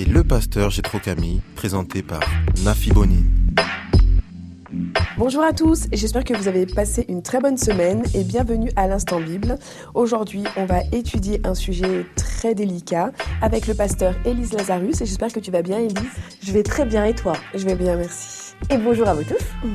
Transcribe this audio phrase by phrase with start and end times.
[0.00, 2.20] et le pasteur Gétro Camille, présenté par
[2.64, 3.26] Nafi Bonine.
[5.18, 8.88] Bonjour à tous, j'espère que vous avez passé une très bonne semaine et bienvenue à
[8.88, 9.58] l'Instant Bible.
[9.92, 15.30] Aujourd'hui, on va étudier un sujet très délicat avec le pasteur Élise Lazarus et j'espère
[15.30, 16.08] que tu vas bien Élise.
[16.42, 17.34] Je vais très bien et toi?
[17.54, 18.54] Je vais bien, merci.
[18.70, 19.68] Et bonjour à vous tous.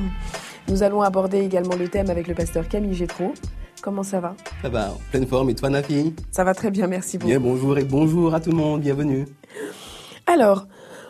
[0.68, 3.32] Nous allons aborder également le thème avec le pasteur Camille Gétro.
[3.80, 4.34] Comment ça va?
[4.62, 5.50] Ça va, en pleine forme.
[5.50, 6.14] Et toi, Nafi?
[6.32, 7.28] Ça va très bien, merci beaucoup.
[7.28, 9.26] Bien, bonjour et bonjour à tout le monde, bienvenue.
[10.36, 10.66] Alors,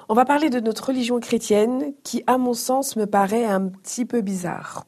[0.08, 4.04] on va parler de notre religion chrétienne qui, à mon sens, me paraît un petit
[4.04, 4.86] peu bizarre.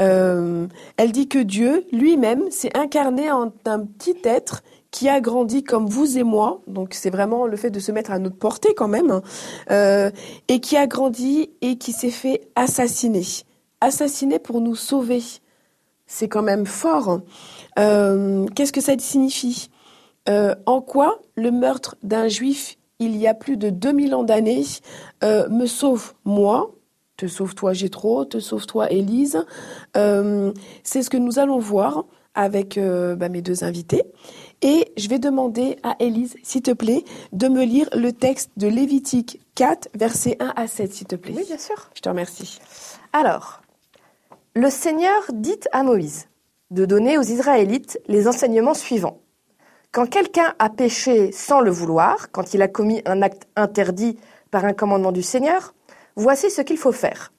[0.00, 5.64] Euh, elle dit que Dieu lui-même s'est incarné en un petit être qui a grandi
[5.64, 8.72] comme vous et moi, donc c'est vraiment le fait de se mettre à notre portée
[8.74, 9.22] quand même, hein,
[9.70, 10.10] euh,
[10.48, 13.26] et qui a grandi et qui s'est fait assassiner.
[13.82, 15.22] Assassiner pour nous sauver.
[16.06, 17.10] C'est quand même fort.
[17.10, 17.22] hein.
[17.78, 19.68] Euh, Qu'est-ce que ça signifie?
[20.26, 24.64] En quoi le meurtre d'un juif il y a plus de 2000 ans d'années
[25.22, 26.74] euh, me sauve moi,
[27.16, 29.44] te sauve toi Gétro, te sauve toi Élise.
[29.96, 34.02] Euh, C'est ce que nous allons voir avec euh, bah, mes deux invités.
[34.62, 38.66] Et je vais demander à Élise, s'il te plaît, de me lire le texte de
[38.66, 41.34] Lévitique 4, versets 1 à 7, s'il te plaît.
[41.36, 41.90] Oui, bien sûr.
[41.94, 42.58] Je te remercie.
[43.12, 43.62] Alors,
[44.54, 46.28] le Seigneur dit à Moïse
[46.70, 49.20] de donner aux Israélites les enseignements suivants.
[49.94, 54.18] Quand quelqu'un a péché sans le vouloir, quand il a commis un acte interdit
[54.50, 55.72] par un commandement du Seigneur,
[56.16, 57.32] voici ce qu'il faut faire.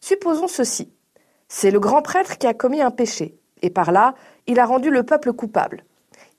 [0.00, 0.92] Supposons ceci.
[1.46, 4.16] C'est le grand prêtre qui a commis un péché, et par là,
[4.48, 5.84] il a rendu le peuple coupable.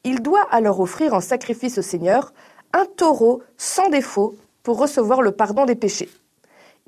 [0.04, 2.34] Il doit alors offrir en sacrifice au Seigneur
[2.74, 6.10] un taureau sans défaut pour recevoir le pardon des péchés.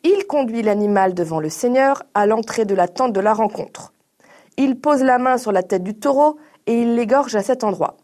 [0.04, 3.94] Il conduit l'animal devant le Seigneur à l'entrée de la tente de la rencontre.
[4.58, 7.96] Il pose la main sur la tête du taureau et il l'égorge à cet endroit.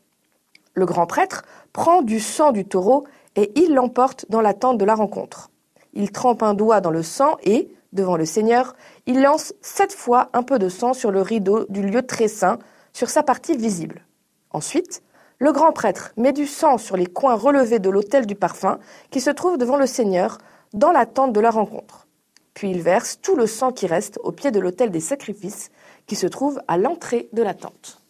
[0.74, 4.86] Le grand prêtre prend du sang du taureau et il l'emporte dans la tente de
[4.86, 5.52] la rencontre.
[5.94, 8.76] Il trempe un doigt dans le sang et, devant le Seigneur,
[9.06, 12.58] il lance sept fois un peu de sang sur le rideau du lieu très saint,
[12.92, 14.06] sur sa partie visible.
[14.52, 15.04] Ensuite,
[15.40, 18.80] le grand prêtre met du sang sur les coins relevés de l'autel du parfum
[19.12, 20.38] qui se trouve devant le Seigneur,
[20.74, 22.08] dans la tente de la rencontre.
[22.54, 25.70] Puis il verse tout le sang qui reste au pied de l'autel des sacrifices
[26.08, 28.03] qui se trouve à l'entrée de la tente.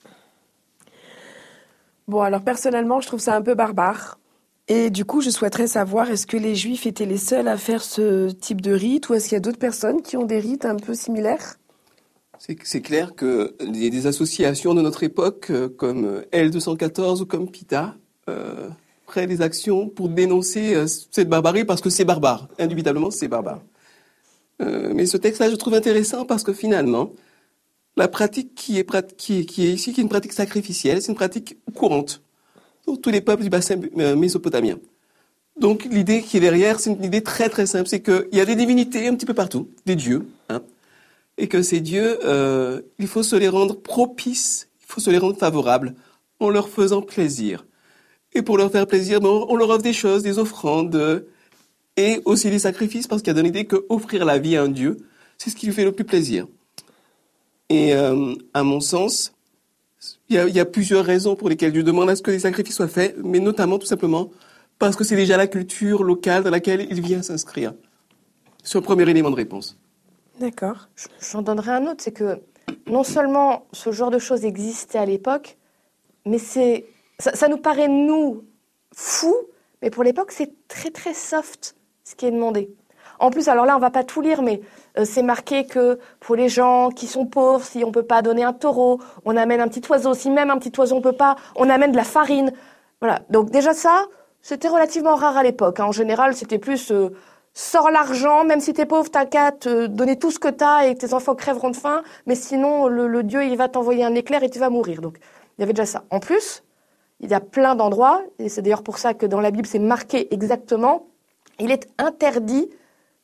[2.07, 4.19] Bon, alors personnellement, je trouve ça un peu barbare.
[4.67, 7.83] Et du coup, je souhaiterais savoir, est-ce que les Juifs étaient les seuls à faire
[7.83, 10.65] ce type de rite ou est-ce qu'il y a d'autres personnes qui ont des rites
[10.65, 11.55] un peu similaires?
[12.39, 17.95] C'est clair a des associations de notre époque, euh, comme euh, L214 ou comme PITA,
[18.29, 18.69] euh,
[19.05, 22.49] prennent des actions pour dénoncer cette barbarie parce que c'est barbare.
[22.57, 23.61] Indubitablement, c'est barbare.
[24.59, 27.11] Mais ce texte-là, je trouve intéressant parce que finalement,
[27.95, 32.21] la pratique qui est, ici, qui est une pratique sacrificielle, c'est une pratique courante
[32.87, 34.77] dans tous les peuples du bassin euh, mésopotamien.
[35.59, 38.45] Donc l'idée qui est derrière, c'est une idée très très simple, c'est qu'il y a
[38.45, 40.61] des divinités un petit peu partout, des dieux, hein,
[41.37, 45.19] et que ces dieux, euh, il faut se les rendre propices, il faut se les
[45.19, 45.93] rendre favorables,
[46.39, 47.65] en leur faisant plaisir.
[48.33, 51.23] Et pour leur faire plaisir, ben, on leur offre des choses, des offrandes,
[51.95, 54.63] et aussi des sacrifices, parce qu'il y a dans l'idée que offrir la vie à
[54.63, 54.97] un dieu,
[55.37, 56.47] c'est ce qui lui fait le plus plaisir.
[57.73, 59.33] Et euh, à mon sens,
[60.29, 62.87] il y, a, plusieurs raisons pour lesquelles Dieu demande à ce que les sacrifices soient
[62.87, 64.29] faits, mais notamment tout simplement
[64.77, 67.73] parce que c'est déjà la culture locale dans laquelle il vient s'inscrire.
[68.63, 69.79] C'est un premier élément de réponse.
[70.39, 70.87] D'accord.
[71.31, 72.41] J'en donnerai un autre, c'est que
[72.85, 75.57] non seulement ce genre de choses existait à l'époque,
[76.27, 76.85] mais c'est
[77.17, 78.43] ça, ça nous paraît nous
[78.93, 79.33] fou,
[79.81, 82.69] mais pour l'époque c'est très très soft ce qui est demandé.
[83.19, 84.61] En plus, alors là on va pas tout lire, mais
[84.97, 88.43] euh, c'est marqué que pour les gens qui sont pauvres, si on peut pas donner
[88.43, 90.13] un taureau, on amène un petit oiseau.
[90.13, 92.51] Si même un petit oiseau on peut pas, on amène de la farine.
[93.01, 93.19] Voilà.
[93.29, 94.05] Donc déjà ça,
[94.41, 95.79] c'était relativement rare à l'époque.
[95.79, 95.85] hein.
[95.85, 97.09] En général, c'était plus euh,
[97.53, 100.95] sors l'argent, même si t'es pauvre, t'as qu'à te donner tout ce que t'as et
[100.95, 102.01] tes enfants crèveront de faim.
[102.25, 105.01] Mais sinon, le, le Dieu, il va t'envoyer un éclair et tu vas mourir.
[105.01, 105.17] Donc,
[105.57, 106.03] il y avait déjà ça.
[106.09, 106.63] En plus,
[107.19, 109.79] il y a plein d'endroits, et c'est d'ailleurs pour ça que dans la Bible, c'est
[109.79, 111.05] marqué exactement,
[111.59, 112.69] il est interdit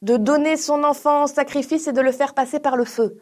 [0.02, 3.18] de donner son enfant en sacrifice et de le faire passer par le feu.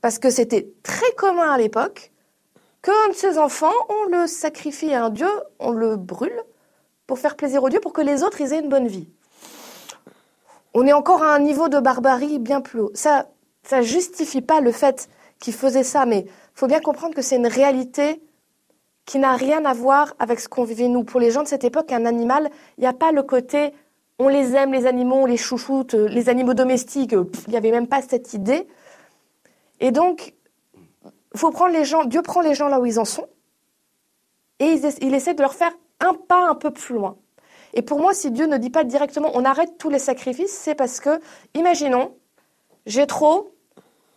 [0.00, 2.12] Parce que c'était très commun à l'époque
[2.82, 6.40] que un de ses enfants, on le sacrifie à un dieu, on le brûle,
[7.06, 9.08] pour faire plaisir aux dieux, pour que les autres aient une bonne vie.
[10.74, 12.90] On est encore à un niveau de barbarie bien plus haut.
[12.94, 13.26] Ça,
[13.64, 15.08] ça justifie pas le fait
[15.40, 18.22] qu'ils faisaient ça, mais faut bien comprendre que c'est une réalité
[19.04, 21.04] qui n'a rien à voir avec ce qu'on vivait nous.
[21.04, 23.72] Pour les gens de cette époque, un animal, il n'y a pas le côté
[24.18, 27.56] on les aime, les animaux, on les chouchoute, euh, les animaux domestiques, euh, il n'y
[27.56, 28.66] avait même pas cette idée.
[29.80, 30.34] Et donc,
[31.34, 33.26] faut prendre les gens, Dieu prend les gens là où ils en sont,
[34.58, 37.16] et il, il essaie de leur faire un pas un peu plus loin.
[37.74, 40.74] Et pour moi, si Dieu ne dit pas directement on arrête tous les sacrifices, c'est
[40.74, 41.20] parce que,
[41.54, 42.14] imaginons,
[42.86, 43.52] j'ai trop,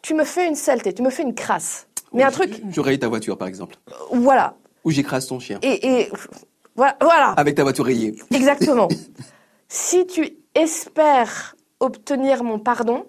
[0.01, 1.87] tu me fais une saleté, tu me fais une crasse.
[2.13, 2.61] Mais un truc.
[2.71, 3.75] Je raye ta voiture, par exemple.
[4.11, 4.55] Voilà.
[4.85, 5.59] Ou j'écrase ton chien.
[5.61, 6.11] Et, et
[6.75, 7.31] voilà, voilà.
[7.31, 8.15] Avec ta voiture rayée.
[8.31, 8.87] Exactement.
[9.69, 13.05] si tu espères obtenir mon pardon,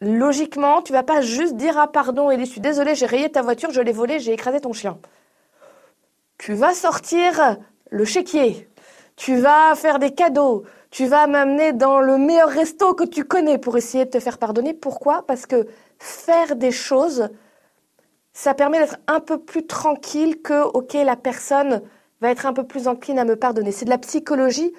[0.00, 3.40] logiquement, tu vas pas juste dire ah pardon et je suis désolé, j'ai rayé ta
[3.40, 4.98] voiture, je l'ai volée, j'ai écrasé ton chien.
[6.36, 7.56] Tu vas sortir
[7.90, 8.68] le chéquier.
[9.16, 10.64] Tu vas faire des cadeaux.
[10.90, 14.38] Tu vas m'amener dans le meilleur resto que tu connais pour essayer de te faire
[14.38, 14.74] pardonner.
[14.74, 15.26] Pourquoi?
[15.26, 15.66] Parce que
[15.98, 17.28] faire des choses,
[18.32, 21.82] ça permet d'être un peu plus tranquille que, ok, la personne
[22.20, 23.72] va être un peu plus encline à me pardonner.
[23.72, 24.72] C'est de la psychologie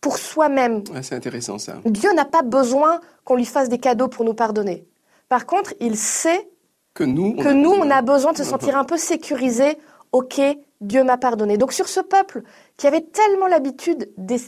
[0.00, 0.84] pour soi-même.
[1.02, 1.76] c'est intéressant ça.
[1.84, 4.86] Dieu n'a pas besoin qu'on lui fasse des cadeaux pour nous pardonner.
[5.28, 6.48] Par contre, il sait
[6.94, 7.86] que nous, on, que a, nous, besoin.
[7.86, 9.76] on a besoin de se sentir un peu sécurisé.
[10.12, 10.40] Ok,
[10.80, 11.58] Dieu m'a pardonné.
[11.58, 12.42] Donc sur ce peuple
[12.76, 14.38] qui avait tellement l'habitude des,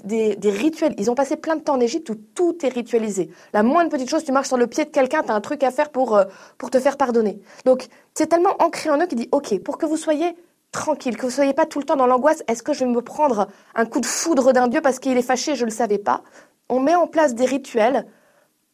[0.45, 3.31] rituels, ils ont passé plein de temps en Égypte où tout est ritualisé.
[3.53, 5.63] La moindre petite chose, tu marches sur le pied de quelqu'un, tu as un truc
[5.65, 6.25] à faire pour, euh,
[6.57, 7.41] pour te faire pardonner.
[7.65, 10.35] Donc c'est tellement ancré en eux qu'il dit, ok, pour que vous soyez
[10.73, 13.03] tranquille, que vous soyez pas tout le temps dans l'angoisse, est-ce que je vais me
[13.03, 15.99] prendre un coup de foudre d'un Dieu parce qu'il est fâché, je ne le savais
[15.99, 16.23] pas.
[16.69, 18.07] On met en place des rituels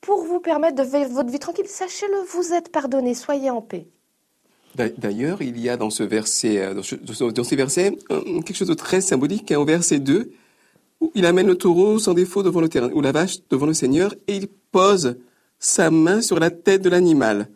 [0.01, 1.67] pour vous permettre de vivre votre vie tranquille.
[1.67, 3.87] Sachez-le, vous êtes pardonné, soyez en paix.
[4.99, 9.51] D'ailleurs, il y a dans ce verset, euh, ces versets, quelque chose de très symbolique.
[9.57, 10.31] Au verset 2,
[11.01, 14.15] où il amène le taureau sans défaut devant le ou la vache devant le Seigneur,
[14.29, 15.17] et il pose
[15.59, 17.49] sa main sur la tête de l'animal.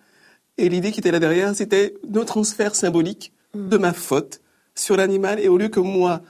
[0.56, 4.40] Et l'idée qui était là derrière, c'était le transfert symbolique de ma faute
[4.74, 6.20] sur l'animal, et au lieu que moi,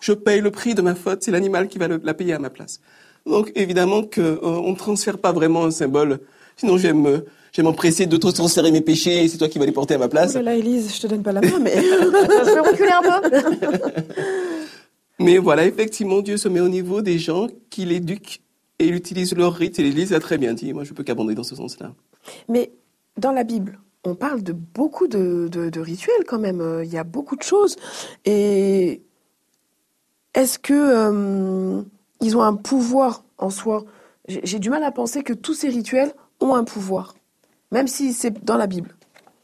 [0.00, 2.50] je paye le prix de ma faute, c'est l'animal qui va la payer à ma
[2.50, 2.80] place.
[3.26, 6.20] Donc évidemment qu'on euh, ne transfère pas vraiment un symbole.
[6.56, 7.22] Sinon, j'aime
[7.52, 9.94] je vais m'empresser de te transférer mes péchés et c'est toi qui vas les porter
[9.94, 10.36] à ma place.
[10.38, 11.74] Oh là, Élise, je te donne pas la main, mais.
[11.80, 14.02] je vais reculer un peu.
[15.18, 18.42] mais voilà, effectivement, Dieu se met au niveau des gens qui l'éduquent
[18.78, 20.72] et il utilise leur rite et l'Église a très bien dit.
[20.72, 21.92] Moi, je peux qu'abonder dans ce sens-là.
[22.48, 22.70] Mais
[23.16, 26.60] dans la Bible, on parle de beaucoup de, de, rituels quand même.
[26.60, 27.76] Euh, il y a beaucoup de choses.
[28.24, 29.02] Et
[30.34, 31.82] est-ce que euh,
[32.20, 33.84] ils ont un pouvoir en soi?
[34.28, 37.14] J'ai du mal à penser que tous ces rituels ont un pouvoir
[37.70, 38.94] même si c'est dans la Bible.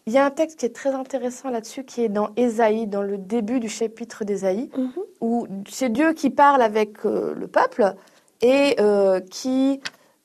[0.07, 3.03] Il y a un texte qui est très intéressant là-dessus, qui est dans Ésaïe, dans
[3.03, 4.93] le début du chapitre d'Ésaïe, mhm.
[5.23, 7.95] où c'est Dieu qui parle avec euh, le peuple
[8.43, 9.81] et euh, qui,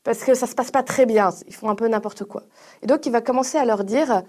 [0.10, 2.42] parce que ça se passe pas très bien, ils font un peu n'importe quoi.
[2.82, 4.24] Et donc il va commencer à leur dire,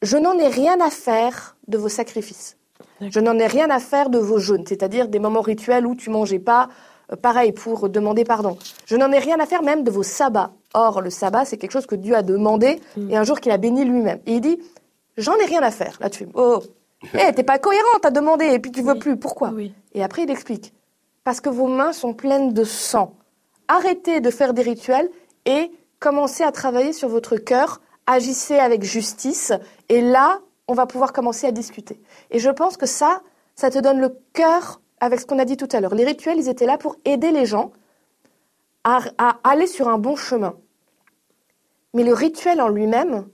[0.00, 2.56] je n'en ai rien à faire de vos sacrifices.
[3.00, 6.08] Je n'en ai rien à faire de vos jeûnes, c'est-à-dire des moments rituels où tu
[6.08, 6.68] mangeais pas,
[7.10, 8.56] euh, pareil pour demander pardon.
[8.86, 10.52] Je n'en ai rien à faire même de vos sabbats.
[10.72, 13.10] Or, le sabbat, c'est quelque chose que Dieu a demandé mm.
[13.10, 14.20] et un jour qu'il a béni lui-même.
[14.26, 14.60] Et il dit,
[15.16, 15.98] j'en ai rien à faire.
[16.00, 16.62] Là, tu fais, oh,
[17.12, 19.16] hey, t'es pas cohérent, t'as demandé et puis tu veux plus.
[19.16, 19.52] Pourquoi?
[19.94, 20.72] Et après, il explique,
[21.24, 23.16] parce que vos mains sont pleines de sang.
[23.72, 25.08] Arrêtez de faire des rituels
[25.46, 27.80] et commencez à travailler sur votre cœur.
[28.06, 29.50] Agissez avec justice.
[29.88, 31.98] Et là, on va pouvoir commencer à discuter.
[32.30, 33.22] Et je pense que ça,
[33.54, 35.94] ça te donne le cœur avec ce qu'on a dit tout à l'heure.
[35.94, 37.72] Les rituels, ils étaient là pour aider les gens
[38.84, 39.00] à,
[39.42, 40.54] aller sur un bon chemin.
[41.94, 43.26] Mais le rituel en lui-même,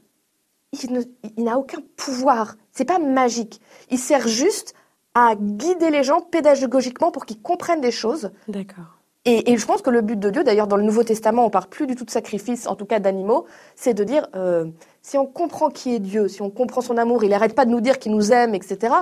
[0.72, 2.54] il n'a aucun pouvoir.
[2.70, 3.60] C'est pas magique.
[3.90, 4.72] Il sert juste
[5.14, 8.30] à guider les gens pédagogiquement pour qu'ils comprennent des choses.
[8.46, 8.97] D'accord.
[9.30, 11.66] Et, je pense que le but de Dieu, d'ailleurs dans le Nouveau Testament, on parle
[11.66, 13.44] plus du tout de sacrifice, en tout cas d'animaux,
[13.76, 14.64] c'est de dire euh,
[15.02, 17.70] si on comprend qui est Dieu, si on comprend son amour, il n'arrête pas de
[17.70, 18.94] nous dire qu'il nous aime, etc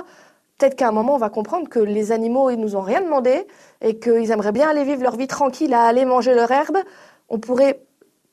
[0.57, 3.45] peut-être qu'à un moment, on va comprendre que les animaux, ils nous ont rien demandé
[3.81, 6.77] et qu'ils aimeraient bien aller vivre leur vie tranquille, à aller manger leur herbe.
[7.29, 7.81] On pourrait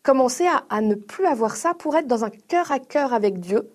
[0.03, 3.71] commencer à, ne plus avoir ça pour être dans un cœur à cœur avec Dieu,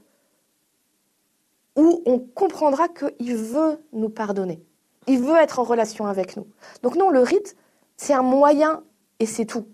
[1.75, 4.61] où on comprendra qu'il veut nous pardonner.
[5.07, 6.45] Il veut être en relation avec nous.
[6.83, 7.55] Donc non, le rite,
[7.99, 8.81] c'est un moyen
[9.19, 9.67] et c'est tout.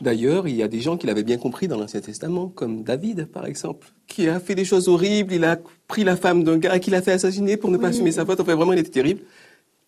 [0.00, 3.26] D'ailleurs, il y a des gens qui l'avaient bien compris dans l'Ancien Testament, comme David,
[3.26, 5.32] par exemple, qui a fait des choses horribles.
[5.32, 8.10] Il a pris la femme d'un gars qui l'a fait assassiner pour ne pas assumer
[8.10, 8.40] sa faute.
[8.40, 9.20] Enfin, vraiment, il était terrible.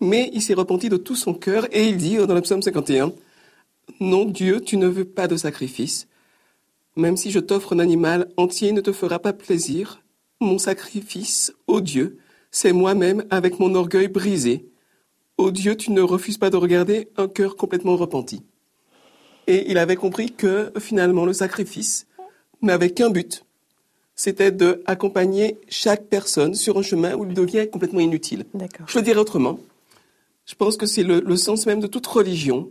[0.01, 3.13] Mais il s'est repenti de tout son cœur et il dit dans le psaume 51,
[3.99, 6.07] Non, Dieu, tu ne veux pas de sacrifice.
[6.95, 10.03] Même si je t'offre un animal entier ne te fera pas plaisir.
[10.41, 12.19] Mon sacrifice, ô Dieu,
[12.53, 14.69] c'est moi-même avec mon orgueil brisé.
[15.37, 18.43] Ô Dieu, tu ne refuses pas de regarder un cœur complètement repenti.
[19.47, 22.07] Et il avait compris que finalement le sacrifice
[22.63, 23.45] n'avait qu'un but,
[24.15, 28.45] c'était d'accompagner chaque personne sur un chemin où il devient complètement inutile.
[28.87, 29.59] Je le dirais autrement.
[30.47, 32.71] Je pense que c'est le, le sens même de toute religion,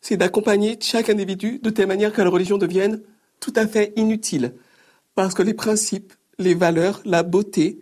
[0.00, 3.00] c'est d'accompagner chaque individu de telle manière que la religion devienne
[3.40, 4.54] tout à fait inutile.
[5.14, 7.80] Parce que les principes, les valeurs, la beauté,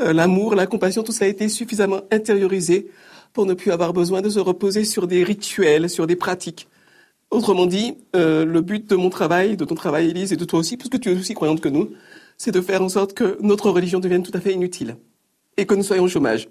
[0.00, 2.90] euh, l'amour, la compassion, tout ça a été suffisamment intériorisé
[3.38, 6.66] pour ne plus avoir besoin de se reposer sur des rituels, sur des pratiques.
[7.30, 10.58] Autrement dit, euh, le but de mon travail, de ton travail, Élise, et de toi
[10.58, 11.92] aussi, parce que tu es aussi croyante que nous,
[12.36, 14.96] c'est de faire en sorte que notre religion devienne tout à fait inutile
[15.56, 16.48] et que nous soyons au chômage.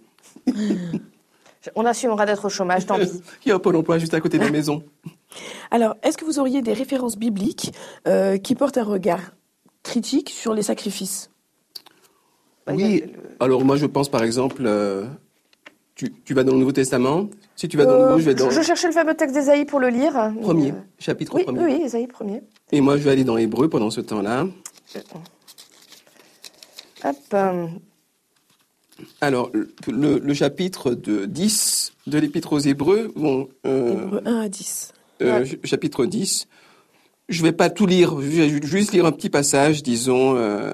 [1.76, 3.22] On assumera d'être au chômage, tant pis.
[3.46, 4.82] Il y a un pôle emploi juste à côté de la maison.
[5.72, 7.74] Alors, est-ce que vous auriez des références bibliques
[8.08, 9.34] euh, qui portent un regard
[9.84, 11.32] critique sur les sacrifices?
[12.66, 13.04] Bah, Oui.
[13.42, 15.04] Alors moi, je pense par exemple, euh,
[15.98, 17.28] tu, tu vas dans le Nouveau Testament.
[17.56, 19.34] Si tu vas dans le Euh, Nouveau, je vais dans je cherchais le fameux texte
[19.36, 20.14] d'Ésaïe pour le lire.
[20.42, 21.60] premier, euh, chapitre Oui, premier.
[21.66, 22.42] oui, oui, Ésaïe premier.
[22.72, 24.46] Et moi, je vais aller dans Hébreu pendant ce temps-là.
[27.04, 27.16] Hop.
[27.34, 27.68] euh,
[29.22, 29.52] Alors,
[29.88, 34.94] le, chapitre de 10 de l'Épître aux Hébreux, bon, euh, Hébreux 1 à 10.
[35.22, 35.46] euh, Ouais.
[35.46, 36.48] ch- chapitre 10,
[37.30, 40.72] je vais pas tout lire, je vais ju- juste lire un petit passage, disons, euh,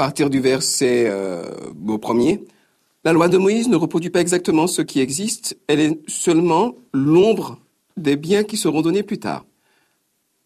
[0.00, 1.44] partir du verset euh,
[1.86, 2.42] au premier.
[3.04, 7.58] La loi de Moïse ne reproduit pas exactement ce qui existe, elle est seulement l'ombre
[7.98, 9.44] des biens qui seront donnés plus tard.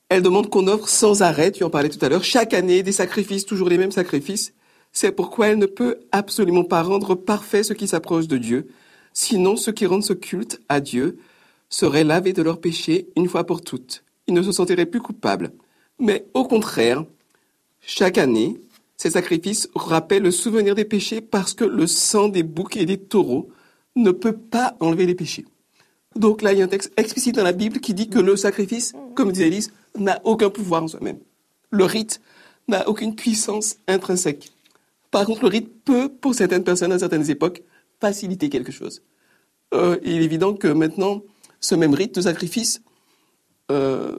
[0.09, 2.91] Elle demande qu'on offre sans arrêt, tu en parlais tout à l'heure, chaque année des
[2.91, 4.55] sacrifices, toujours les mêmes sacrifices.
[4.91, 8.67] C'est pourquoi elle ne peut absolument pas rendre parfait ce qui s'approche de Dieu.
[9.13, 11.17] Sinon, ceux qui rendent ce culte à Dieu
[11.69, 14.03] seraient lavés de leurs péchés une fois pour toutes.
[14.27, 15.53] Ils ne se sentiraient plus coupables.
[16.01, 17.05] Mais au contraire,
[17.87, 18.59] chaque année,
[18.97, 22.99] ces sacrifices rappellent le souvenir des péchés parce que le sang des boucs et des
[22.99, 23.49] taureaux
[23.97, 25.45] ne peut pas enlever les péchés.
[26.17, 28.37] Donc là, il y a un texte explicite dans la Bible qui dit que le
[28.37, 31.19] sacrifice, comme disait Elise, n'a aucun pouvoir en soi-même.
[31.71, 32.21] Le rite
[32.69, 34.53] n'a aucune puissance intrinsèque.
[35.11, 37.63] Par contre, le rite peut, pour certaines personnes à certaines époques,
[38.01, 39.03] faciliter quelque chose.
[39.73, 41.23] Euh, il est évident que maintenant,
[41.61, 42.81] ce même rite de sacrifice
[43.71, 44.19] euh,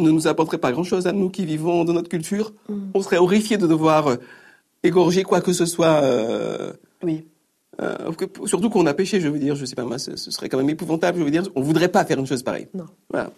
[0.00, 2.52] ne nous apporterait pas grand-chose à nous qui vivons dans notre culture.
[2.94, 4.16] On serait horrifiés de devoir euh,
[4.82, 6.02] égorger quoi que ce soit.
[6.02, 7.26] euh, Oui.
[7.80, 7.96] euh,
[8.46, 10.58] surtout qu'on a péché, je veux dire, je sais pas moi, ce, ce serait quand
[10.58, 12.68] même épouvantable, je veux dire, on voudrait pas faire une chose pareille.
[12.74, 12.86] Non.
[13.10, 13.30] Voilà.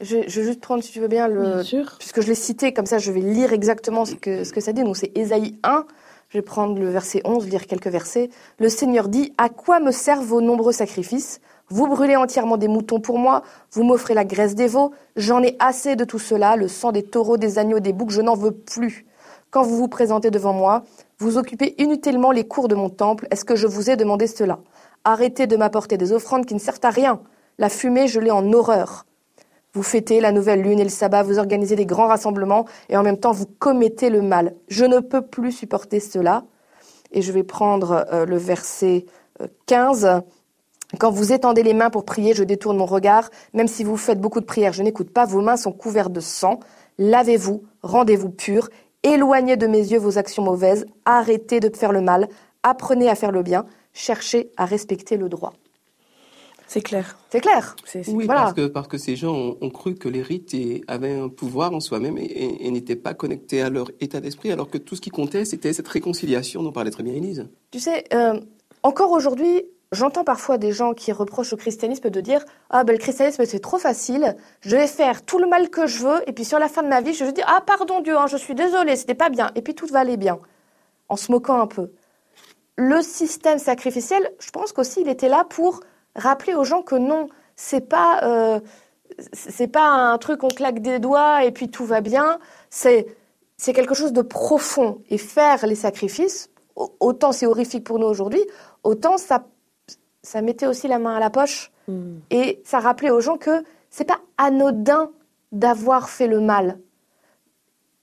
[0.00, 1.96] Je, je vais juste prendre, si tu veux bien, le, Bien sûr.
[1.98, 4.72] puisque je l'ai cité, comme ça je vais lire exactement ce que, ce que ça
[4.74, 4.82] dit.
[4.84, 5.86] Donc c'est Ésaïe 1,
[6.28, 8.28] je vais prendre le verset 11, lire quelques versets.
[8.58, 11.40] Le Seigneur dit, À quoi me servent vos nombreux sacrifices?
[11.68, 13.42] Vous brûlez entièrement des moutons pour moi,
[13.72, 17.02] vous m'offrez la graisse des veaux, j'en ai assez de tout cela, le sang des
[17.02, 19.04] taureaux, des agneaux, des boucs, je n'en veux plus.
[19.50, 20.84] Quand vous vous présentez devant moi,
[21.18, 24.60] vous occupez inutilement les cours de mon temple, est-ce que je vous ai demandé cela?
[25.04, 27.20] Arrêtez de m'apporter des offrandes qui ne servent à rien.
[27.58, 29.06] La fumée, je l'ai en horreur.
[29.72, 33.02] Vous fêtez la nouvelle lune et le sabbat, vous organisez des grands rassemblements et en
[33.02, 34.54] même temps vous commettez le mal.
[34.68, 36.44] Je ne peux plus supporter cela.
[37.12, 39.06] Et je vais prendre euh, le verset
[39.40, 40.22] euh, 15.
[40.98, 43.30] Quand vous étendez les mains pour prier, je détourne mon regard.
[43.54, 45.24] Même si vous faites beaucoup de prières, je n'écoute pas.
[45.26, 46.60] Vos mains sont couvertes de sang.
[46.98, 48.68] Lavez-vous, rendez-vous purs.
[49.02, 50.86] Éloignez de mes yeux vos actions mauvaises.
[51.04, 52.28] Arrêtez de faire le mal.
[52.62, 53.66] Apprenez à faire le bien.
[53.92, 55.52] Cherchez à respecter le droit.
[56.68, 57.16] C'est clair.
[57.30, 57.76] C'est clair
[58.08, 58.42] Oui, Voilà.
[58.42, 60.56] parce, que, parce que ces gens ont, ont cru que les rites
[60.88, 64.50] avaient un pouvoir en soi-même et, et- et n'étaient pas connectés à leur état d'esprit,
[64.50, 67.48] alors que tout ce qui comptait, c'était cette réconciliation dont parlait très bien Élise.
[67.70, 68.40] Tu sais, euh,
[68.82, 69.62] encore aujourd'hui,
[69.92, 73.60] j'entends parfois des gens qui reprochent au christianisme de dire Ah, ben le christianisme, c'est
[73.60, 76.68] trop facile, je vais faire tout le mal que je veux, et puis sur la
[76.68, 79.14] fin de ma vie, je vais dire Ah, pardon Dieu, hein, je suis désolé, c'était
[79.14, 80.38] pas bien, et puis tout va aller bien,
[81.08, 81.90] en se moquant un peu.
[82.76, 85.80] Le système sacrificiel, je pense qu'aussi, il était là pour
[86.16, 88.20] rappeler aux gens que non, c'est pas.
[88.24, 88.60] euh,
[89.32, 92.38] c'est pas un truc on claque des doigts et puis tout va bien.
[92.70, 93.06] C'est
[93.56, 95.02] c'est quelque chose de profond.
[95.08, 98.42] Et faire les sacrifices, au- autant c'est horrifique pour nous aujourd'hui,
[98.84, 99.46] autant ça,
[100.26, 102.18] ça mettait aussi la main à la poche Hmm.
[102.30, 105.10] et ça rappelait aux gens que c'est pas anodin
[105.52, 106.80] d'avoir fait le mal.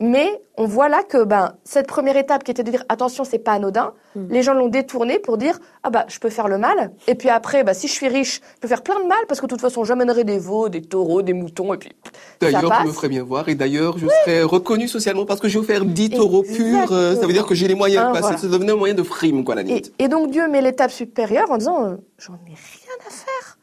[0.06, 3.40] Mais on voit là que ben, cette première étape qui était de dire attention, c'est
[3.40, 4.28] pas anodin, Mm.
[4.30, 6.92] les gens l'ont détourné pour dire ah bah je peux faire le mal.
[7.08, 9.40] Et puis après, bah, si je suis riche, je peux faire plein de mal parce
[9.40, 11.94] que de toute façon, j'amènerai des veaux, des taureaux, des moutons et puis
[12.42, 12.86] D'ailleurs, tu passe.
[12.86, 16.10] me ferais bien voir, et d'ailleurs, je serais reconnu socialement parce que j'ai offert 10
[16.12, 18.38] taureaux purs, euh, ça veut dire que j'ai les moyens, Ah, voilà.
[18.38, 21.58] ça devenait un moyen de frime, quoi, la et donc Dieu met l'étape supérieure en
[21.58, 23.58] disant euh, J'en ai rien à faire.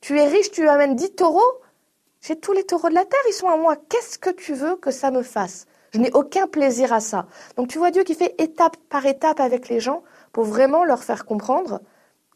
[0.00, 1.40] Tu es riche, tu amènes 10 taureaux.
[2.20, 3.76] J'ai tous les taureaux de la terre, ils sont à moi.
[3.76, 5.66] Qu'est-ce que tu veux que ça me fasse?
[5.92, 7.26] Je n'ai aucun plaisir à ça.
[7.56, 11.02] Donc tu vois Dieu qui fait étape par étape avec les gens pour vraiment leur
[11.02, 11.80] faire comprendre,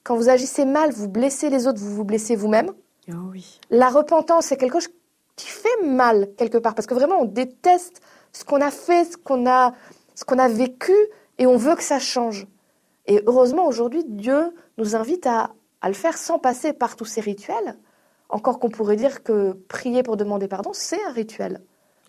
[0.04, 2.72] quand vous agissez mal, vous blessez les autres, vous vous blessez vous-même.
[3.08, 3.60] Oh oui.
[3.70, 4.92] La repentance, c'est quelque chose
[5.36, 8.00] qui fait mal quelque part, parce que vraiment on déteste
[8.32, 9.74] ce qu'on a fait, ce qu'on a,
[10.14, 10.94] ce qu'on a vécu,
[11.38, 12.46] et on veut que ça change.
[13.06, 17.20] Et heureusement, aujourd'hui, Dieu nous invite à, à le faire sans passer par tous ces
[17.20, 17.76] rituels.
[18.32, 21.60] Encore qu'on pourrait dire que prier pour demander pardon, c'est un rituel.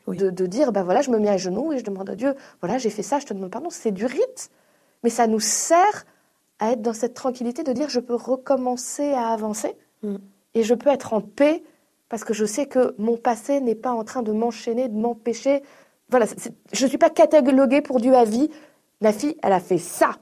[0.07, 0.17] Oui.
[0.17, 2.33] De, de dire, ben voilà, je me mets à genoux et je demande à Dieu,
[2.59, 3.69] voilà, j'ai fait ça, je te demande pardon.
[3.69, 4.49] C'est du rite,
[5.03, 6.05] mais ça nous sert
[6.59, 10.17] à être dans cette tranquillité de dire, je peux recommencer à avancer Mm.
[10.53, 11.63] et je peux être en paix
[12.09, 15.63] parce que je sais que mon passé n'est pas en train de m'enchaîner, de m'empêcher.
[16.09, 16.27] Voilà,
[16.71, 18.51] je ne suis pas cataloguée pour Dieu à vie.
[19.01, 20.17] Ma fille, elle a fait ça,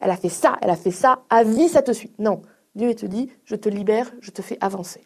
[0.00, 2.12] elle a fait ça, elle a fait ça, à vie, ça te suit.
[2.18, 2.42] Non,
[2.74, 5.00] Dieu te dit, je te libère, je te fais avancer.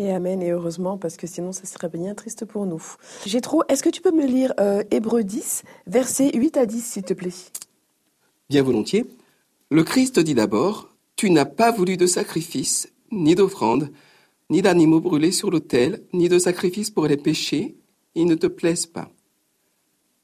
[0.00, 2.80] Et amen, et heureusement, parce que sinon, ça serait bien triste pour nous.
[3.42, 3.64] Trop.
[3.68, 7.14] Est-ce que tu peux me lire euh, Hébreux 10, versets 8 à 10, s'il te
[7.14, 7.32] plaît?
[8.48, 9.06] Bien volontiers.
[9.70, 13.90] Le Christ dit d'abord, Tu n'as pas voulu de sacrifice, ni d'offrande,
[14.50, 17.76] ni d'animaux brûlés sur l'autel, ni de sacrifice pour les péchés,
[18.14, 19.10] ils ne te plaisent pas.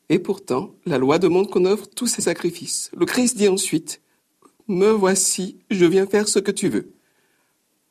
[0.08, 2.92] Et pourtant, la loi demande qu'on offre tous ces sacrifices.
[2.96, 4.00] Le Christ dit ensuite,
[4.68, 6.94] Me voici, je viens faire ce que tu veux.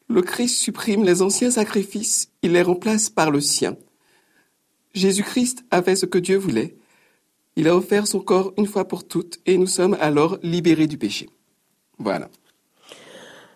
[0.09, 3.77] Le Christ supprime les anciens sacrifices, il les remplace par le sien.
[4.93, 6.75] Jésus-Christ a fait ce que Dieu voulait.
[7.55, 10.97] Il a offert son corps une fois pour toutes et nous sommes alors libérés du
[10.97, 11.29] péché.
[11.97, 12.29] Voilà.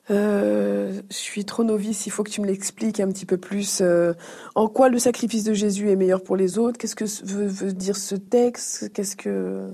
[0.09, 3.81] Euh, je suis trop novice, il faut que tu me l'expliques un petit peu plus.
[3.81, 4.13] euh,
[4.55, 6.77] en quoi le sacrifice de Jésus est meilleur pour les autres?
[6.77, 8.91] Qu'est-ce que veut, veut dire ce texte?
[8.93, 9.69] Qu'est-ce que...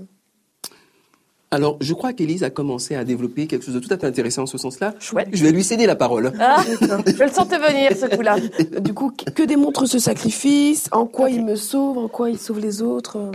[1.54, 4.42] Alors, je crois qu'Élise a commencé à développer quelque chose de tout à fait intéressant
[4.42, 4.92] en ce sens-là.
[4.98, 5.28] Chouette.
[5.32, 6.32] Je vais lui céder la parole.
[6.40, 8.38] Ah, je le sentais venir, ce coup-là.
[8.80, 12.58] Du coup, que démontre ce sacrifice En quoi il me sauve En quoi il sauve
[12.58, 13.30] les autres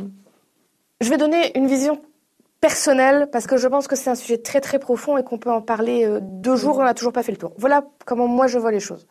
[0.99, 2.01] Je vais donner une vision
[2.59, 5.49] personnelle parce que je pense que c'est un sujet très très profond et qu'on peut
[5.49, 7.53] en parler euh, deux jours, on n'a toujours pas fait le tour.
[7.57, 9.07] Voilà comment moi je vois les choses.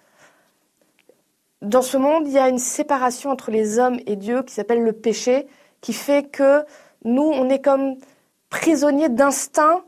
[1.63, 4.83] Dans ce monde, il y a une séparation entre les hommes et Dieu qui s'appelle
[4.83, 5.47] le péché,
[5.81, 6.63] qui fait que
[7.07, 7.97] nous, on est comme
[8.51, 9.85] prisonniers d'instincts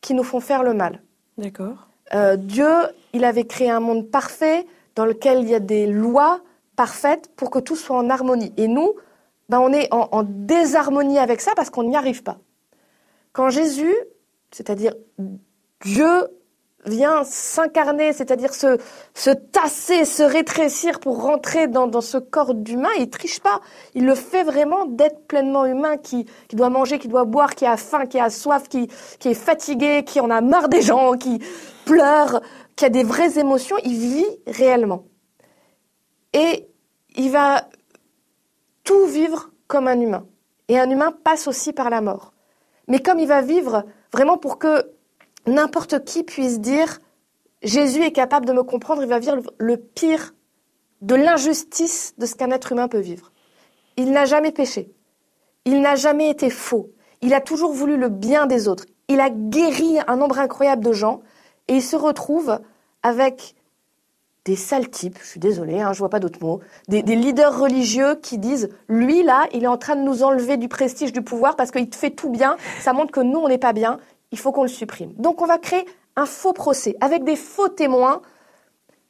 [0.00, 1.02] qui nous font faire le mal.
[1.38, 1.88] D'accord.
[2.14, 2.68] Euh, Dieu,
[3.12, 6.40] il avait créé un monde parfait dans lequel il y a des lois
[6.76, 8.52] parfaites pour que tout soit en harmonie.
[8.56, 8.94] Et nous,
[9.48, 12.38] ben, on est en, en désharmonie avec ça parce qu'on n'y arrive pas.
[13.32, 13.94] Quand Jésus,
[14.50, 14.94] c'est-à-dire
[15.84, 16.28] Dieu,
[16.86, 18.78] vient s'incarner, c'est-à-dire se,
[19.14, 23.60] se tasser, se rétrécir pour rentrer dans, dans ce corps d'humain, il triche pas.
[23.94, 27.66] Il le fait vraiment d'être pleinement humain, qui, qui doit manger, qui doit boire, qui
[27.66, 28.88] a faim, qui a soif, qui,
[29.18, 31.40] qui est fatigué, qui en a marre des gens, qui
[31.84, 32.40] pleure,
[32.76, 33.76] qui a des vraies émotions.
[33.84, 35.04] Il vit réellement.
[36.32, 36.68] Et
[37.16, 37.68] il va
[38.84, 40.26] tout vivre comme un humain.
[40.68, 42.32] Et un humain passe aussi par la mort.
[42.88, 44.90] Mais comme il va vivre vraiment pour que
[45.46, 46.98] n'importe qui puisse dire
[47.62, 50.34] Jésus est capable de me comprendre, il va vivre le pire
[51.02, 53.32] de l'injustice de ce qu'un être humain peut vivre.
[53.96, 54.90] Il n'a jamais péché.
[55.64, 56.90] Il n'a jamais été faux.
[57.20, 58.86] Il a toujours voulu le bien des autres.
[59.08, 61.20] Il a guéri un nombre incroyable de gens
[61.68, 62.58] et il se retrouve
[63.02, 63.54] avec
[64.46, 68.14] des sales types, je suis désolée, hein, je vois pas d'autres mots, des, leaders religieux
[68.16, 71.56] qui disent lui là, il est en train de nous enlever du prestige, du pouvoir
[71.56, 73.98] parce qu'il fait tout bien, ça montre que nous on n'est pas bien,
[74.32, 75.12] il faut qu'on le supprime.
[75.14, 75.84] Donc on va créer
[76.16, 78.22] un faux procès avec des faux témoins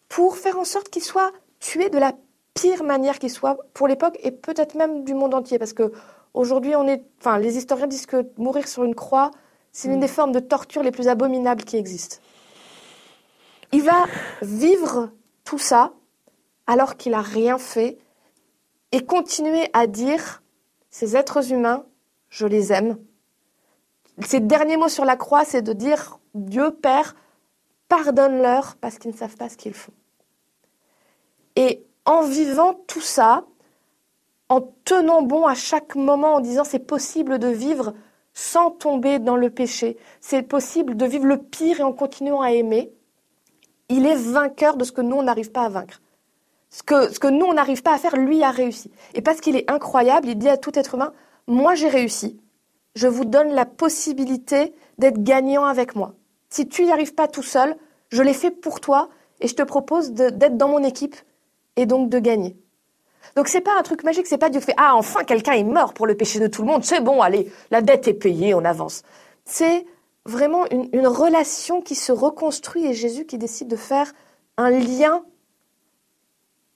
[0.09, 2.15] pour faire en sorte qu'il soit tué de la
[2.55, 5.93] pire manière qui soit pour l'époque et peut-être même du monde entier parce que
[6.35, 9.31] aujourd'hui on est, enfin les historiens disent que mourir sur une croix
[9.73, 12.17] c'est l'une des formes de torture les plus abominables qui existent.
[13.73, 14.07] Il va
[14.43, 15.11] vivre
[15.45, 15.93] tout ça
[16.67, 17.99] alors qu'il n'a rien fait
[18.93, 20.43] et continuer à dire
[20.91, 21.85] ces êtres humains,
[22.29, 22.99] je les aime.
[24.27, 27.15] Ses derniers mots sur la croix, c'est de dire Dieu Père,
[27.89, 29.93] pardonne-leur parce qu'ils ne savent pas ce qu'ils font.
[31.57, 33.45] Et en vivant tout ça,
[34.49, 37.95] en tenant bon à chaque moment, en disant c'est possible de vivre
[38.33, 42.53] sans tomber dans le péché, c'est possible de vivre le pire et en continuant à
[42.53, 42.93] aimer,
[43.89, 46.01] il est vainqueur de ce que nous, on n'arrive pas à vaincre.
[46.71, 48.93] Ce que, ce que nous, on n'arrive pas à faire, lui a réussi.
[49.15, 51.13] Et parce qu'il est incroyable, il dit à tout être humain,
[51.49, 52.41] moi j'ai réussi,
[52.95, 56.15] je vous donne la possibilité d'être gagnant avec moi.
[56.49, 57.77] Si tu n'y arrives pas tout seul,
[58.11, 59.09] je l'ai fait pour toi
[59.41, 61.17] et je te propose d'être dans mon équipe
[61.77, 62.57] et donc de gagner.
[63.37, 65.95] Donc c'est pas un truc magique, c'est pas Dieu fait ah enfin quelqu'un est mort
[65.95, 68.65] pour le péché de tout le monde, c'est bon, allez, la dette est payée, on
[68.65, 69.03] avance.
[69.45, 69.87] C'est
[70.27, 74.13] vraiment une, relation qui se reconstruit et Jésus qui décide de faire
[74.57, 75.23] un lien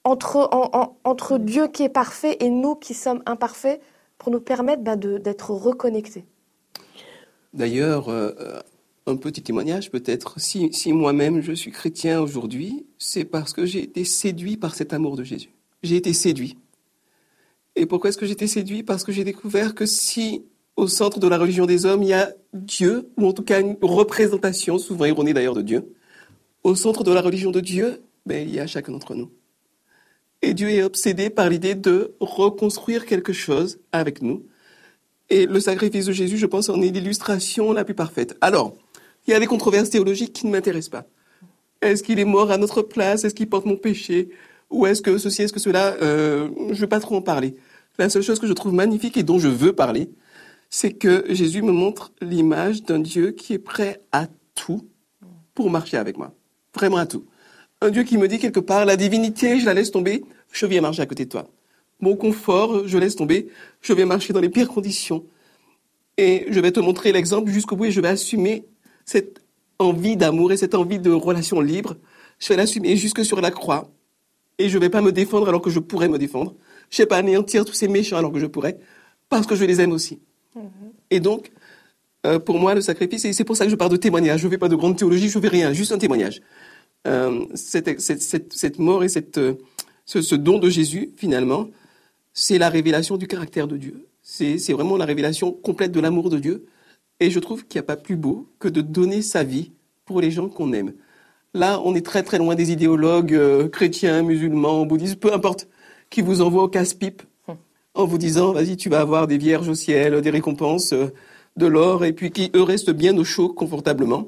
[0.03, 3.81] entre, en- en- entre Dieu qui est parfait et nous qui sommes imparfaits
[4.25, 6.25] pour nous permettre ben, d'être reconnectés.
[7.53, 8.31] D'ailleurs, euh,
[9.05, 13.83] un petit témoignage peut-être, si, si moi-même je suis chrétien aujourd'hui, c'est parce que j'ai
[13.83, 15.51] été séduit par cet amour de Jésus.
[15.83, 16.57] J'ai été séduit.
[17.75, 18.81] Et pourquoi est-ce que j'ai été séduit?
[18.81, 20.43] Parce que j'ai découvert que si
[20.75, 23.61] au centre de la religion des hommes, il y a Dieu, ou en tout cas
[23.61, 25.93] une représentation, souvent erronée d'ailleurs de Dieu,
[26.63, 29.29] au centre de la religion de Dieu, ben, il y a chacun d'entre nous.
[30.41, 34.45] Et Dieu est obsédé par l'idée de reconstruire quelque chose avec nous.
[35.29, 38.37] Et le sacrifice de Jésus, je pense, en est l'illustration la plus parfaite.
[38.41, 38.75] Alors,
[39.27, 41.05] il y a des controverses théologiques qui ne m'intéressent pas.
[41.81, 43.23] Est-ce qu'il est mort à notre place?
[43.23, 44.29] Est-ce qu'il porte mon péché?
[44.69, 45.95] Ou est-ce que ceci, est-ce que cela?
[46.01, 47.55] Euh, Je ne veux pas trop en parler.
[47.97, 50.09] La seule chose que je trouve magnifique et dont je veux parler,
[50.69, 54.87] c'est que Jésus me montre l'image d'un Dieu qui est prêt à tout
[55.53, 56.33] pour marcher avec moi.
[56.73, 57.25] Vraiment à tout.
[57.81, 60.81] Un Dieu qui me dit quelque part, la divinité, je la laisse tomber, je viens
[60.81, 61.47] marcher à côté de toi.
[61.99, 63.47] Mon confort, je laisse tomber,
[63.81, 65.25] je vais marcher dans les pires conditions.
[66.17, 68.65] Et je vais te montrer l'exemple jusqu'au bout et je vais assumer
[69.05, 69.41] cette
[69.79, 71.97] envie d'amour et cette envie de relation libre.
[72.39, 73.91] Je vais l'assumer jusque sur la croix.
[74.57, 76.55] Et je vais pas me défendre alors que je pourrais me défendre.
[76.89, 78.77] Je vais pas anéantir tous ces méchants alors que je pourrais,
[79.27, 80.19] parce que je les aime aussi.
[81.09, 81.51] Et donc,
[82.25, 84.39] euh, pour moi, le sacrifice, et c'est pour ça que je parle de témoignage.
[84.39, 86.41] Je ne fais pas de grande théologie, je ne fais rien, juste un témoignage.
[87.05, 89.53] Euh, cette, cette, cette, cette mort et cette, euh,
[90.05, 91.69] ce, ce don de Jésus, finalement,
[92.33, 94.07] c'est la révélation du caractère de Dieu.
[94.21, 96.65] C'est c'est vraiment la révélation complète de l'amour de Dieu.
[97.19, 99.71] Et je trouve qu'il n'y a pas plus beau que de donner sa vie
[100.05, 100.93] pour les gens qu'on aime.
[101.53, 105.69] Là, on est très très loin des idéologues euh, chrétiens, musulmans, bouddhistes, peu importe,
[106.09, 107.21] qui vous envoient au casse-pipe
[107.93, 111.07] en vous disant, vas-y, tu vas avoir des vierges au ciel, des récompenses, euh,
[111.55, 114.27] de l'or, et puis qui, eux, restent bien au chaud, confortablement.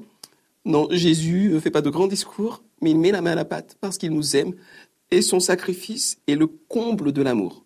[0.68, 3.46] Non, Jésus ne fait pas de grands discours, mais il met la main à la
[3.46, 4.54] pâte parce qu'il nous aime,
[5.12, 7.64] et son sacrifice est le comble de l'amour.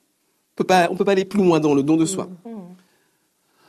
[0.60, 2.30] On on peut pas aller plus loin dans le don de soi.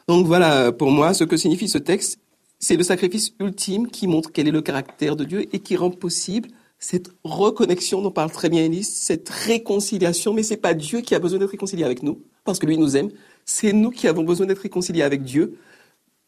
[0.07, 2.19] Donc voilà, pour moi, ce que signifie ce texte,
[2.59, 5.91] c'est le sacrifice ultime qui montre quel est le caractère de Dieu et qui rend
[5.91, 11.15] possible cette reconnexion dont parle très bien Élise, cette réconciliation, mais c'est pas Dieu qui
[11.15, 13.11] a besoin d'être réconcilié avec nous, parce que lui nous aime,
[13.45, 15.57] c'est nous qui avons besoin d'être réconciliés avec Dieu.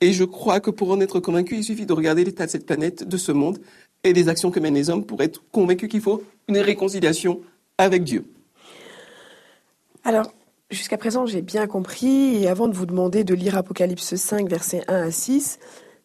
[0.00, 2.66] Et je crois que pour en être convaincu, il suffit de regarder l'état de cette
[2.66, 3.59] planète, de ce monde,
[4.02, 7.40] et des actions que mènent les hommes pour être convaincu qu'il faut une réconciliation
[7.78, 8.24] avec Dieu.
[10.04, 10.30] Alors,
[10.70, 12.42] jusqu'à présent, j'ai bien compris.
[12.42, 15.59] Et avant de vous demander de lire Apocalypse 5, versets 1 à 6,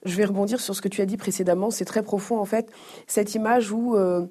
[0.06, 1.72] je vais rebondir sur ce que tu as dit précédemment.
[1.72, 2.72] C'est très profond, en fait,
[3.06, 4.26] cette image où euh,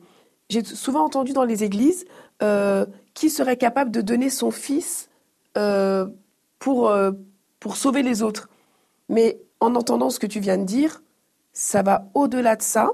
[0.49, 2.07] j'ai souvent entendu dans les églises
[2.43, 5.11] euh, qui serait capable de donner son fils
[5.57, 6.07] euh,
[6.59, 7.13] pour, euh,
[7.61, 8.49] pour sauver les autres.
[9.09, 11.03] Mais en entendant ce que tu viens de dire,
[11.53, 12.93] ça va au-delà de ça.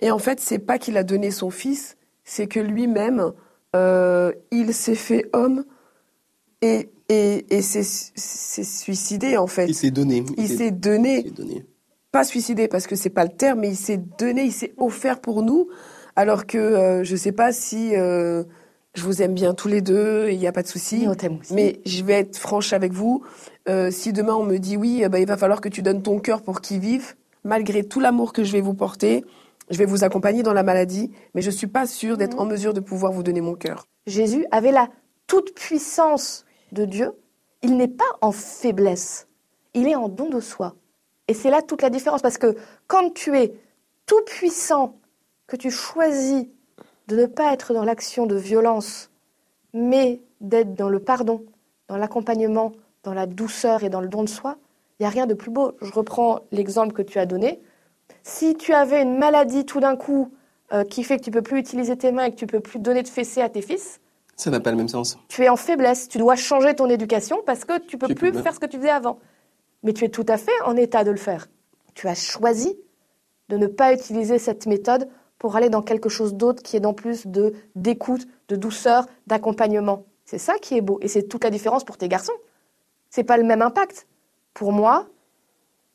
[0.00, 3.32] Et en fait, c'est pas qu'il a donné son fils, c'est que lui-même,
[3.74, 5.64] euh, il s'est fait homme
[6.62, 7.82] et, et, et s'est
[8.64, 9.66] suicidé, en fait.
[9.66, 10.24] Il s'est donné.
[10.36, 11.66] Il s'est il donné, s'est donné.
[12.12, 15.20] pas suicidé parce que c'est pas le terme, mais il s'est donné, il s'est offert
[15.20, 15.68] pour nous.
[16.14, 18.44] Alors que euh, je sais pas si euh,
[18.96, 21.06] je vous aime bien tous les deux, il n'y a pas de souci.
[21.50, 23.22] Mais je vais être franche avec vous.
[23.68, 26.18] Euh, si demain on me dit oui, ben, il va falloir que tu donnes ton
[26.18, 29.24] cœur pour qu'il vive, malgré tout l'amour que je vais vous porter,
[29.70, 32.72] je vais vous accompagner dans la maladie, mais je suis pas sûre d'être en mesure
[32.72, 33.86] de pouvoir vous donner mon cœur.
[34.06, 34.88] Jésus avait la
[35.26, 37.12] toute puissance de Dieu.
[37.62, 39.28] Il n'est pas en faiblesse,
[39.74, 40.74] il est en don de soi.
[41.28, 42.56] Et c'est là toute la différence, parce que
[42.86, 43.54] quand tu es
[44.06, 44.96] tout puissant,
[45.46, 46.46] que tu choisis
[47.08, 49.10] de ne pas être dans l'action de violence,
[49.72, 51.44] mais d'être dans le pardon,
[51.88, 52.72] dans l'accompagnement,
[53.04, 54.56] dans la douceur et dans le don de soi,
[54.98, 55.72] il n'y a rien de plus beau.
[55.82, 57.60] Je reprends l'exemple que tu as donné.
[58.22, 60.32] Si tu avais une maladie tout d'un coup
[60.72, 62.78] euh, qui fait que tu peux plus utiliser tes mains et que tu peux plus
[62.80, 64.00] donner de fessée à tes fils,
[64.36, 65.16] Ça n'a pas le même sens.
[65.28, 66.08] tu es en faiblesse.
[66.08, 68.90] Tu dois changer ton éducation parce que tu peux plus faire ce que tu faisais
[68.90, 69.18] avant.
[69.82, 71.46] Mais tu es tout à fait en état de le faire.
[71.94, 72.76] Tu as choisi
[73.48, 76.94] de ne pas utiliser cette méthode pour aller dans quelque chose d'autre qui est dans
[76.94, 80.04] plus de d'écoute, de douceur, d'accompagnement.
[80.24, 82.32] C'est ça qui est beau et c'est toute la différence pour tes garçons.
[83.10, 84.06] C'est pas le même impact.
[84.54, 85.06] Pour moi,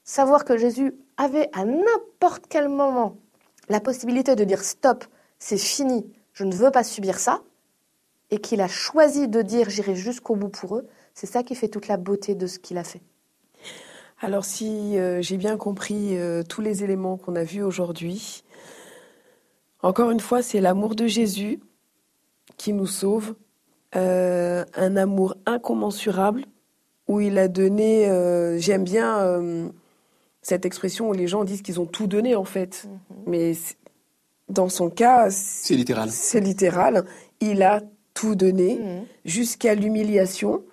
[0.03, 3.17] savoir que Jésus avait à n'importe quel moment
[3.69, 5.05] la possibilité de dire stop,
[5.39, 7.41] c'est fini, je ne veux pas subir ça,
[8.29, 11.67] et qu'il a choisi de dire j'irai jusqu'au bout pour eux, c'est ça qui fait
[11.67, 13.01] toute la beauté de ce qu'il a fait.
[14.21, 18.43] Alors si euh, j'ai bien compris euh, tous les éléments qu'on a vus aujourd'hui,
[19.83, 21.59] encore une fois, c'est l'amour de Jésus
[22.57, 23.35] qui nous sauve,
[23.95, 26.45] euh, un amour incommensurable
[27.07, 29.67] où il a donné, euh, j'aime bien euh,
[30.41, 32.87] cette expression où les gens disent qu'ils ont tout donné en fait,
[33.25, 33.75] mais c'est-
[34.49, 36.09] dans son cas, C'est littéral.
[36.11, 37.05] c'est littéral,
[37.39, 37.81] il a
[38.13, 38.79] tout donné
[39.25, 40.63] jusqu'à l'humiliation,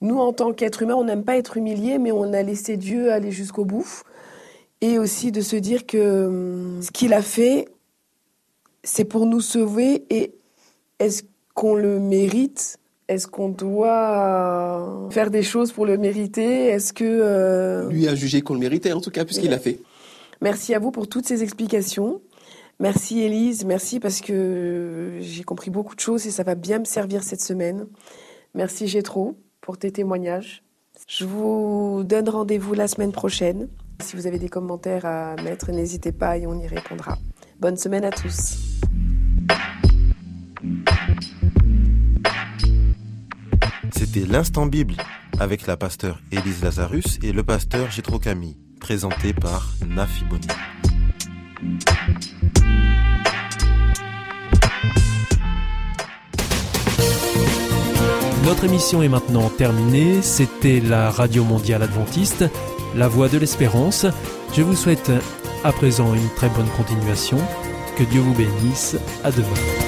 [0.00, 3.10] nous, en tant qu'être humain, on n'aime pas être humilié, mais on a laissé Dieu
[3.12, 4.02] aller jusqu'au bout.
[4.80, 7.68] Et aussi de se dire que hum, ce qu'il a fait,
[8.84, 10.04] c'est pour nous sauver.
[10.10, 10.34] Et
[11.00, 12.78] est-ce qu'on le mérite?
[13.08, 16.68] Est-ce qu'on doit faire des choses pour le mériter?
[16.68, 17.04] Est-ce que...
[17.04, 19.80] euh, Lui a jugé qu'on le méritait, en tout cas, puisqu'il l'a fait.
[20.40, 22.20] Merci à vous pour toutes ces explications.
[22.80, 26.84] Merci Élise, merci parce que j'ai compris beaucoup de choses et ça va bien me
[26.84, 27.86] servir cette semaine.
[28.54, 30.62] Merci Gétro pour tes témoignages.
[31.06, 33.68] Je vous donne rendez-vous la semaine prochaine.
[34.02, 37.16] Si vous avez des commentaires à mettre, n'hésitez pas et on y répondra.
[37.60, 38.58] Bonne semaine à tous.
[43.92, 44.94] C'était l'instant Bible
[45.38, 50.46] avec la pasteur Élise Lazarus et le pasteur Gétro Camille, présenté par Nafi Boni.
[58.44, 60.20] Notre émission est maintenant terminée.
[60.20, 62.44] C'était la Radio Mondiale Adventiste,
[62.94, 64.06] la voix de l'espérance.
[64.54, 65.10] Je vous souhaite
[65.64, 67.38] à présent une très bonne continuation.
[67.96, 68.96] Que Dieu vous bénisse.
[69.24, 69.83] À demain.